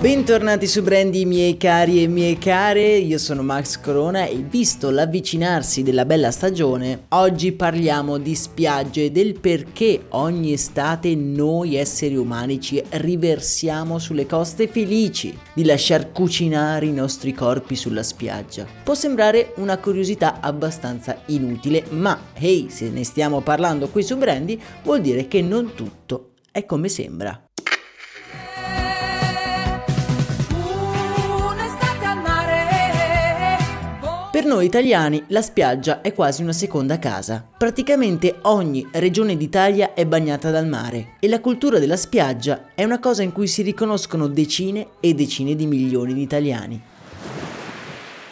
[0.00, 5.82] Bentornati su Brandy miei cari e mie care, io sono Max Corona e visto l'avvicinarsi
[5.82, 12.60] della bella stagione, oggi parliamo di spiagge e del perché ogni estate noi esseri umani
[12.60, 18.68] ci riversiamo sulle coste felici di lasciar cucinare i nostri corpi sulla spiaggia.
[18.84, 24.60] Può sembrare una curiosità abbastanza inutile, ma hey, se ne stiamo parlando qui su Brandy,
[24.84, 27.47] vuol dire che non tutto è come sembra.
[34.38, 37.44] Per noi italiani la spiaggia è quasi una seconda casa.
[37.58, 43.00] Praticamente ogni regione d'Italia è bagnata dal mare e la cultura della spiaggia è una
[43.00, 46.80] cosa in cui si riconoscono decine e decine di milioni di italiani.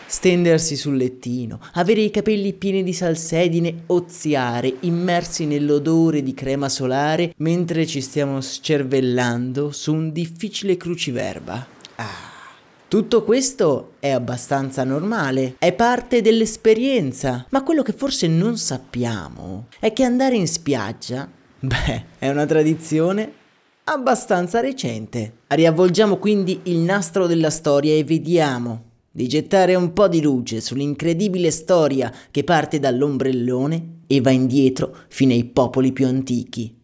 [0.07, 7.35] Stendersi sul lettino, avere i capelli pieni di salsedine, oziare, immersi nell'odore di crema solare
[7.39, 11.67] mentre ci stiamo scervellando su un difficile cruciverba.
[11.97, 12.36] Ah.
[12.89, 19.93] Tutto questo è abbastanza normale, è parte dell'esperienza, ma quello che forse non sappiamo è
[19.93, 21.29] che andare in spiaggia,
[21.59, 23.33] beh, è una tradizione
[23.83, 25.39] abbastanza recente.
[25.49, 31.51] Riavvolgiamo quindi il nastro della storia e vediamo di gettare un po' di luce sull'incredibile
[31.51, 36.76] storia che parte dall'ombrellone e va indietro fino ai popoli più antichi.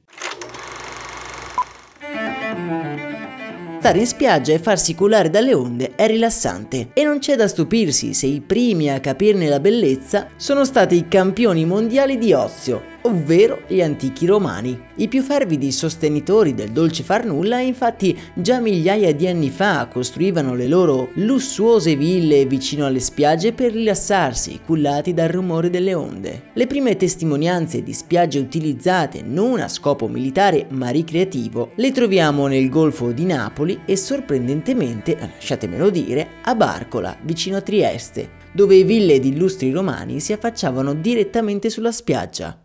[3.82, 6.90] Stare in spiaggia e farsi culare dalle onde è rilassante.
[6.92, 11.08] E non c'è da stupirsi se i primi a capirne la bellezza sono stati i
[11.08, 14.78] campioni mondiali di ozio, ovvero gli antichi romani.
[14.96, 20.54] I più fervidi sostenitori del dolce far nulla infatti già migliaia di anni fa costruivano
[20.54, 26.50] le loro lussuose ville vicino alle spiagge per rilassarsi, cullati dal rumore delle onde.
[26.52, 32.68] Le prime testimonianze di spiagge utilizzate non a scopo militare ma ricreativo le troviamo nel
[32.68, 39.28] Golfo di Napoli e sorprendentemente, lasciatemelo dire, a Barcola, vicino a Trieste, dove ville di
[39.28, 42.58] illustri romani si affacciavano direttamente sulla spiaggia.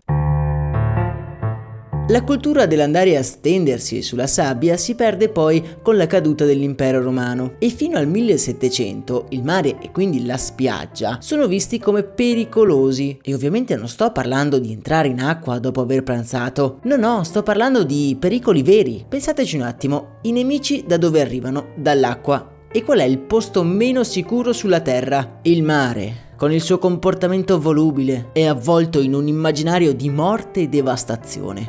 [2.09, 7.55] La cultura dell'andare a stendersi sulla sabbia si perde poi con la caduta dell'impero romano
[7.59, 13.33] e fino al 1700 il mare e quindi la spiaggia sono visti come pericolosi e
[13.33, 17.83] ovviamente non sto parlando di entrare in acqua dopo aver pranzato, no no, sto parlando
[17.83, 19.03] di pericoli veri.
[19.05, 21.73] Pensateci un attimo, i nemici da dove arrivano?
[21.75, 22.55] Dall'acqua.
[22.71, 25.39] E qual è il posto meno sicuro sulla Terra?
[25.41, 30.69] Il mare con il suo comportamento volubile, è avvolto in un immaginario di morte e
[30.69, 31.65] devastazione.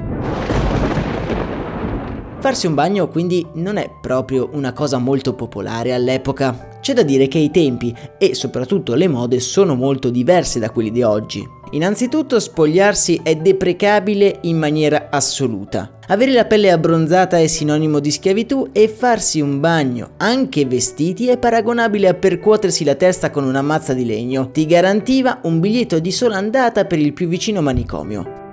[2.39, 6.79] Farsi un bagno quindi non è proprio una cosa molto popolare all'epoca.
[6.81, 10.91] C'è da dire che i tempi e soprattutto le mode sono molto diverse da quelli
[10.91, 11.58] di oggi.
[11.73, 15.99] Innanzitutto spogliarsi è deprecabile in maniera assoluta.
[16.09, 21.37] Avere la pelle abbronzata è sinonimo di schiavitù e farsi un bagno, anche vestiti, è
[21.37, 24.51] paragonabile a percuotersi la testa con una mazza di legno.
[24.51, 28.48] Ti garantiva un biglietto di sola andata per il più vicino manicomio.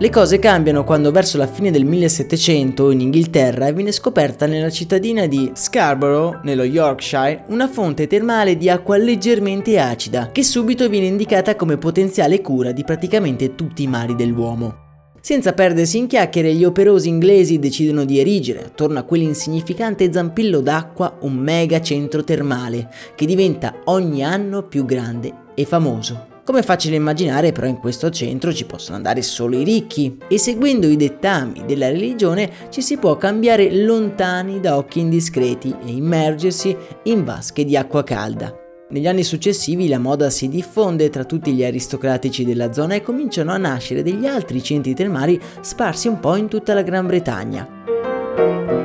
[0.00, 5.26] Le cose cambiano quando verso la fine del 1700 in Inghilterra viene scoperta nella cittadina
[5.26, 11.54] di Scarborough, nello Yorkshire, una fonte termale di acqua leggermente acida, che subito viene indicata
[11.54, 15.10] come potenziale cura di praticamente tutti i mali dell'uomo.
[15.20, 21.18] Senza perdersi in chiacchiere, gli operosi inglesi decidono di erigere attorno a quell'insignificante zampillo d'acqua
[21.20, 26.29] un mega centro termale che diventa ogni anno più grande e famoso.
[26.50, 30.88] Come facile immaginare, però in questo centro ci possono andare solo i ricchi e seguendo
[30.88, 37.22] i dettami della religione ci si può cambiare lontani da occhi indiscreti e immergersi in
[37.22, 38.52] vasche di acqua calda.
[38.88, 43.52] Negli anni successivi la moda si diffonde tra tutti gli aristocratici della zona e cominciano
[43.52, 48.79] a nascere degli altri centri termali sparsi un po' in tutta la Gran Bretagna.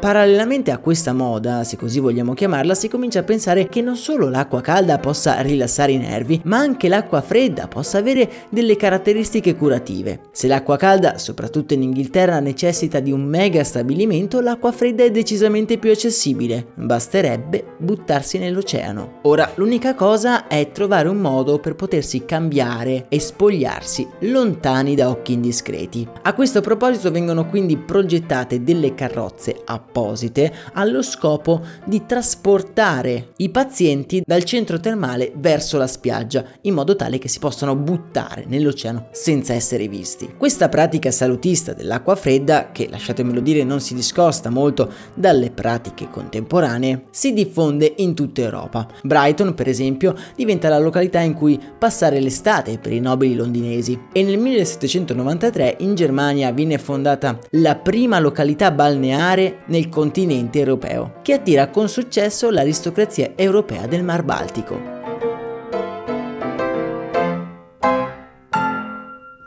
[0.00, 4.30] Parallelamente a questa moda, se così vogliamo chiamarla, si comincia a pensare che non solo
[4.30, 10.20] l'acqua calda possa rilassare i nervi, ma anche l'acqua fredda possa avere delle caratteristiche curative.
[10.32, 15.76] Se l'acqua calda, soprattutto in Inghilterra, necessita di un mega stabilimento, l'acqua fredda è decisamente
[15.76, 16.68] più accessibile.
[16.76, 19.18] Basterebbe buttarsi nell'oceano.
[19.24, 25.34] Ora, l'unica cosa è trovare un modo per potersi cambiare e spogliarsi lontani da occhi
[25.34, 26.08] indiscreti.
[26.22, 34.22] A questo proposito vengono quindi progettate delle carrozze apposite allo scopo di trasportare i pazienti
[34.24, 39.52] dal centro termale verso la spiaggia in modo tale che si possano buttare nell'oceano senza
[39.52, 40.34] essere visti.
[40.36, 47.06] Questa pratica salutista dell'acqua fredda, che lasciatemelo dire non si discosta molto dalle pratiche contemporanee,
[47.10, 48.86] si diffonde in tutta Europa.
[49.02, 54.22] Brighton, per esempio, diventa la località in cui passare l'estate per i nobili londinesi e
[54.22, 61.68] nel 1793 in Germania viene fondata la prima località balneare nel continente europeo, che attira
[61.68, 64.99] con successo l'aristocrazia europea del Mar Baltico.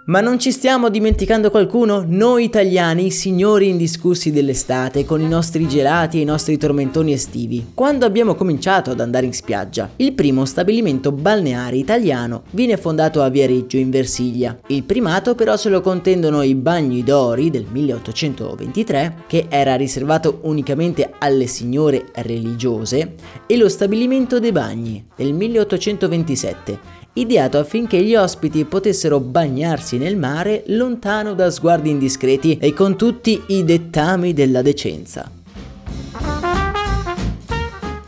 [0.06, 2.04] Ma non ci stiamo dimenticando qualcuno?
[2.06, 7.68] Noi italiani, signori indiscussi dell'estate, con i nostri gelati e i nostri tormentoni estivi.
[7.74, 9.92] Quando abbiamo cominciato ad andare in spiaggia?
[9.96, 14.60] Il primo stabilimento balneare italiano viene fondato a Viareggio in Versilia.
[14.68, 21.14] Il primato però se lo contendono i Bagni d'Ori del 1823, che era riservato unicamente
[21.18, 23.16] alle signore religiose,
[23.48, 30.63] e lo stabilimento dei Bagni del 1827 ideato affinché gli ospiti potessero bagnarsi nel mare
[30.68, 35.30] lontano da sguardi indiscreti e con tutti i dettami della decenza.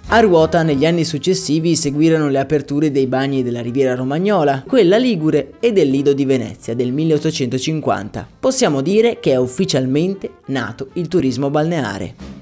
[0.07, 5.53] A ruota negli anni successivi seguirono le aperture dei bagni della Riviera Romagnola, quella Ligure
[5.59, 8.25] e del Lido di Venezia del 1850.
[8.39, 12.34] Possiamo dire che è ufficialmente nato il turismo balneare.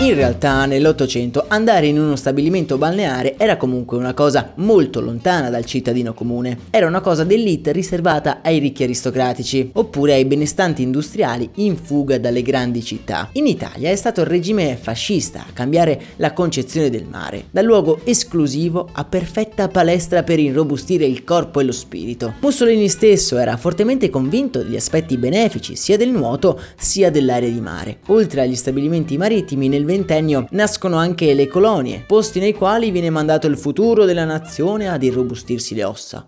[0.00, 5.66] In realtà nell'Ottocento andare in uno stabilimento balneare era comunque una cosa molto lontana dal
[5.66, 6.56] cittadino comune.
[6.70, 12.40] Era una cosa d'elite riservata ai ricchi aristocratici oppure ai benestanti industriali in fuga dalle
[12.40, 13.28] grandi città.
[13.32, 18.00] In Italia è stato il regime fascista a cambiare la concezione del mare, da luogo
[18.04, 22.36] esclusivo a perfetta palestra per irrobustire il corpo e lo spirito.
[22.40, 27.98] Mussolini stesso era fortemente convinto degli aspetti benefici sia del nuoto sia dell'area di mare.
[28.06, 33.46] Oltre agli stabilimenti marittimi nel ventennio nascono anche le colonie, posti nei quali viene mandato
[33.46, 36.24] il futuro della nazione ad irrobustirsi le ossa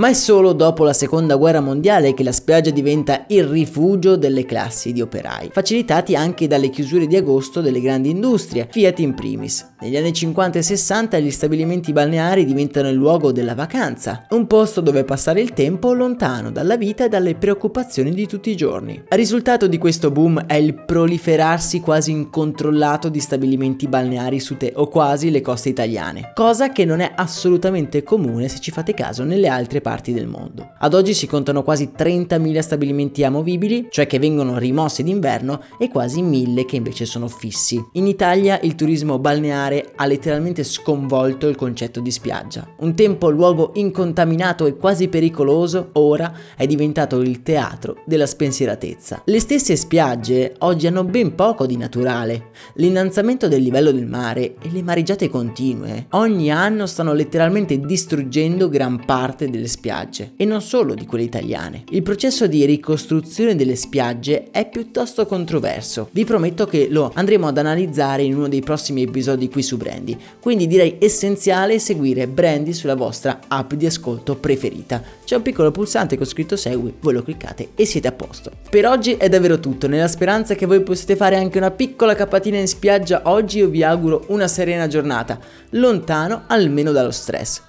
[0.00, 4.46] ma è solo dopo la seconda guerra mondiale che la spiaggia diventa il rifugio delle
[4.46, 9.72] classi di operai, facilitati anche dalle chiusure di agosto delle grandi industrie, Fiat in primis.
[9.80, 14.80] Negli anni 50 e 60 gli stabilimenti balneari diventano il luogo della vacanza, un posto
[14.80, 18.94] dove passare il tempo lontano dalla vita e dalle preoccupazioni di tutti i giorni.
[18.94, 24.72] Il risultato di questo boom è il proliferarsi quasi incontrollato di stabilimenti balneari su te
[24.76, 29.24] o quasi le coste italiane, cosa che non è assolutamente comune se ci fate caso
[29.24, 30.74] nelle altre parti parti del mondo.
[30.78, 36.22] Ad oggi si contano quasi 30.000 stabilimenti amovibili, cioè che vengono rimossi d'inverno, e quasi
[36.22, 37.84] 1.000 che invece sono fissi.
[37.94, 42.72] In Italia il turismo balneare ha letteralmente sconvolto il concetto di spiaggia.
[42.78, 49.22] Un tempo luogo incontaminato e quasi pericoloso, ora è diventato il teatro della spensieratezza.
[49.24, 52.50] Le stesse spiagge oggi hanno ben poco di naturale.
[52.74, 59.04] L'innalzamento del livello del mare e le mareggiate continue ogni anno stanno letteralmente distruggendo gran
[59.04, 61.84] parte delle spiagge spiagge e non solo di quelle italiane.
[61.88, 66.08] Il processo di ricostruzione delle spiagge è piuttosto controverso.
[66.10, 70.16] Vi prometto che lo andremo ad analizzare in uno dei prossimi episodi qui su Brandy,
[70.38, 75.02] quindi direi essenziale seguire Brandy sulla vostra app di ascolto preferita.
[75.24, 78.50] C'è un piccolo pulsante con scritto segui, voi lo cliccate e siete a posto.
[78.68, 82.58] Per oggi è davvero tutto, nella speranza che voi possiate fare anche una piccola capatina
[82.58, 85.38] in spiaggia oggi io vi auguro una serena giornata,
[85.70, 87.68] lontano almeno dallo stress.